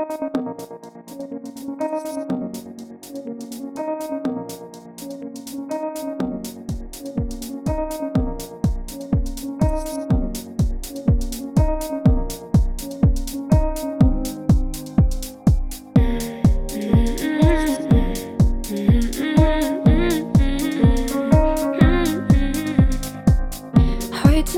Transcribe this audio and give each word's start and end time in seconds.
Heute 0.00 0.08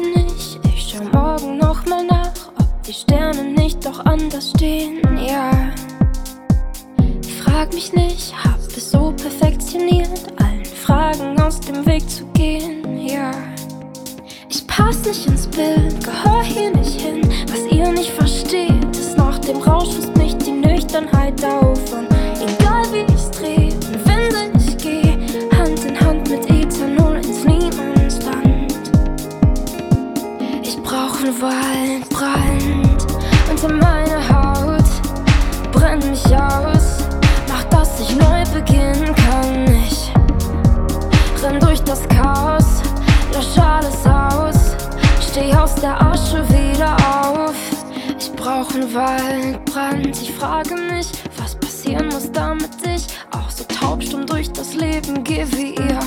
nicht, 0.00 0.60
ich 0.64 0.92
schau 0.92 1.02
morgen 1.12 1.58
nochmal 1.58 2.06
nach, 2.06 2.52
ob 2.60 2.82
die 2.84 2.92
Sterne 2.92 3.51
doch 3.84 4.04
anders 4.04 4.50
stehen, 4.50 5.00
ja. 5.26 5.50
Frag 7.42 7.72
mich 7.74 7.92
nicht, 7.92 8.32
hab 8.44 8.60
es 8.60 8.90
so 8.90 9.12
perfektioniert, 9.12 10.08
allen 10.38 10.64
Fragen 10.64 11.40
aus 11.40 11.60
dem 11.60 11.84
Weg 11.86 12.08
zu 12.08 12.24
gehen, 12.34 13.06
ja. 13.06 13.32
Ich 14.48 14.66
pass 14.66 15.04
nicht 15.04 15.26
ins 15.26 15.46
Bild, 15.48 16.04
gehör 16.04 16.42
hier 16.42 16.70
nicht 16.70 17.00
hin, 17.00 17.22
was 17.48 17.66
ihr 17.72 17.90
nicht 17.90 18.10
versteht, 18.10 18.96
ist 18.96 19.16
nach 19.16 19.38
dem 19.38 19.56
Rausch 19.56 19.94
frisst 19.94 20.16
mich 20.16 20.36
die 20.36 20.52
Nüchternheit 20.52 21.44
auf 21.44 21.80
und 21.92 22.08
egal 22.40 22.84
wie 22.92 23.12
ich's 23.12 23.30
dreh 23.30 23.66
und 23.66 24.06
wenn 24.06 24.56
ich 24.56 24.76
geh, 24.76 25.16
Hand 25.56 25.84
in 25.84 25.98
Hand 25.98 26.30
mit 26.30 26.48
Ethanol 26.50 27.16
ins 27.16 27.44
Niemandsland. 27.44 28.74
Ich 30.62 30.76
brauch 30.82 31.20
einen 31.20 31.40
Waldbrand 31.40 32.81
unter 33.62 33.76
meiner 33.76 34.28
Haut, 34.28 34.84
brenn 35.72 35.98
mich 36.10 36.24
aus, 36.34 37.04
mach 37.48 37.64
dass 37.64 38.00
ich 38.00 38.16
neu 38.16 38.44
beginnen 38.52 39.14
kann. 39.14 39.66
Ich 39.86 40.12
renn 41.42 41.60
durch 41.60 41.80
das 41.82 42.08
Chaos, 42.08 42.82
lösch 43.32 43.58
alles 43.58 44.06
aus, 44.06 44.76
steh 45.20 45.54
aus 45.54 45.74
der 45.76 46.00
Asche 46.00 46.48
wieder 46.48 46.96
auf. 46.96 47.54
Ich 48.18 48.32
brauch 48.32 48.74
einen 48.74 48.92
Waldbrand, 48.94 50.20
ich 50.20 50.32
frage 50.32 50.74
mich, 50.74 51.08
was 51.36 51.54
passieren 51.56 52.08
muss, 52.08 52.30
damit 52.32 52.70
ich 52.84 53.06
auch 53.30 53.50
so 53.50 53.64
taubstumm 53.64 54.26
durch 54.26 54.50
das 54.52 54.74
Leben 54.74 55.22
gehe 55.22 55.46
wie 55.52 55.74
ihr. 55.74 56.00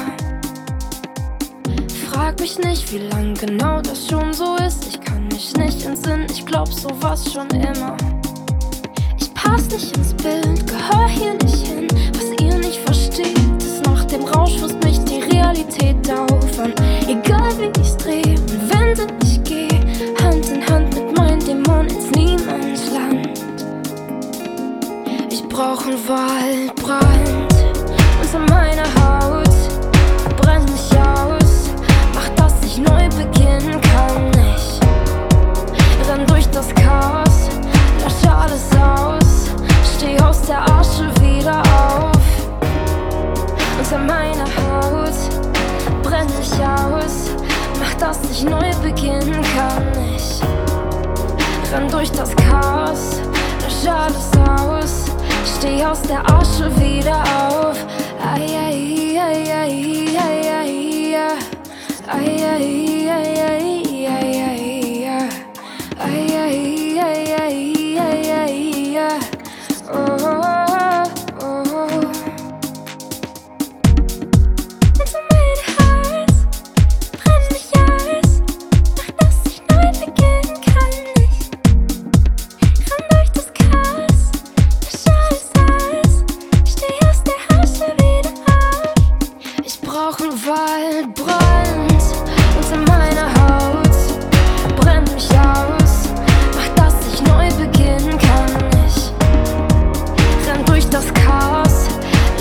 Frag 2.12 2.40
mich 2.40 2.59
nicht, 2.59 2.92
wie 2.92 3.08
lang 3.09 3.34
genau 3.36 3.81
das 3.81 4.08
schon 4.08 4.34
so 4.34 4.56
ist. 4.56 4.88
Ich 4.88 5.05
mich 5.36 5.58
nicht 5.58 5.86
entsinnen, 5.86 6.25
ich 6.31 6.45
glaub 6.45 6.72
sowas 6.72 7.33
schon 7.33 7.50
immer. 7.50 7.97
Ich 9.19 9.33
pass 9.33 9.67
nicht 9.67 9.95
ins 9.97 10.14
Bild, 10.14 10.66
gehör 10.66 11.09
hier 11.09 11.33
nicht 11.44 11.67
hin. 11.67 11.88
Was 12.14 12.41
ihr 12.41 12.55
nicht 12.58 12.80
versteht, 12.80 13.38
ist 13.58 13.86
nach 13.86 14.06
dem 14.06 14.23
Rausch 14.23 14.58
frisst 14.58 14.81
mich 14.81 14.97
die 15.03 15.19
Realität 15.36 16.09
auf 16.09 16.59
an. 16.59 16.73
Egal 17.09 17.52
wie 17.59 17.81
ich's 17.81 17.97
dreh 17.97 18.22
und 18.22 18.69
wenn 18.69 18.95
denn 18.95 19.13
ich 19.23 19.44
geh, 19.44 19.67
Hand 20.23 20.50
in 20.50 20.66
Hand 20.69 20.95
mit 20.95 21.17
meinen 21.17 21.39
Dämonen 21.39 21.89
ins 21.89 22.11
Niemandsland. 22.11 23.30
Ich 25.30 25.44
brauch 25.50 25.86
einen 25.86 26.08
Waldbrand 26.08 27.25
Ich 36.16 36.22
renn 36.22 36.28
durch 36.28 36.50
das 36.50 36.74
Chaos, 36.76 37.50
lösche 38.02 38.34
alles 38.34 38.70
aus, 38.81 39.50
steh 39.98 40.18
aus 40.24 40.44
der 40.44 40.62
Asche 40.62 41.12
wieder 41.20 41.62
auf. 41.62 42.22
Unter 43.78 43.98
meiner 43.98 44.46
Haut 44.46 45.12
brenn 46.04 46.28
mich 46.40 46.54
aus, 46.54 47.31
mach 47.81 47.94
dass 47.96 48.20
ich 48.31 48.46
neu 48.46 48.72
beginnen 48.81 49.42
kann. 49.58 49.92
Ich 50.16 51.74
renn 51.74 51.90
durch 51.90 52.12
das 52.12 52.34
Chaos, 52.38 53.20
lösche 53.62 53.94
alles 53.94 54.31
aus, 54.58 55.12
steh 55.58 55.86
aus 55.86 56.02
der 56.04 56.24
Asche 56.34 56.74
wieder 56.80 57.24
auf. 57.50 57.78
Ai, 58.24 58.40
ai, 58.40 59.20
ai, 59.20 59.52
ai, 59.52 60.18
ai, 60.18 60.50
ai. 60.50 60.86
Ai, 62.08 62.18
ai, 62.18 62.56
ai, 62.56 62.75
Waldbrand 90.95 92.03
unter 92.57 92.78
meiner 92.89 93.28
Haut, 93.33 94.78
brenn 94.78 95.03
mich 95.13 95.29
aus, 95.31 96.07
mach 96.56 96.69
dass 96.75 96.94
ich 97.13 97.22
neu 97.23 97.50
beginnen 97.50 98.17
kann. 98.17 98.69
Renn 100.47 100.66
durch 100.66 100.89
das 100.89 101.13
Chaos, 101.13 101.88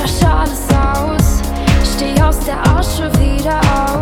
lösche 0.01 0.31
alles 0.31 0.69
aus, 0.71 1.43
steh 1.97 2.23
aus 2.23 2.39
der 2.41 2.63
Asche 2.77 3.11
wieder 3.19 3.59
auf. 3.61 3.95